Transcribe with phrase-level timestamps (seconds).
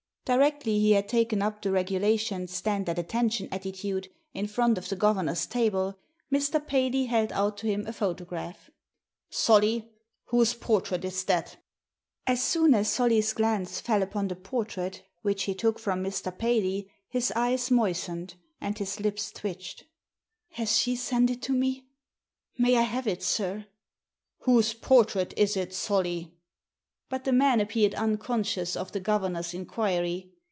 [0.23, 4.95] Directly he had taken up the regulation stand at attention attitiide in front of the
[4.95, 5.97] governor's table,
[6.31, 6.65] Mr.
[6.65, 8.69] Paley held out to him a photograph.
[9.29, 9.91] "Solly,
[10.25, 13.81] whose portrait is that?" Digitized by VjOOQIC THE PHOTOGRAPHS 37 As soon as Solly's glance
[13.81, 16.37] fell upon the portrait, which he took from Mr.
[16.37, 19.83] Paley, his eyes moistened and his lips twitched.
[20.19, 21.87] * Has she sent it to me?
[22.57, 23.65] May I have it, sir?
[23.93, 26.37] *'* Whose portrait is it, Solly?"
[27.09, 30.31] But the man appeared unconscious of the governor's inquiry.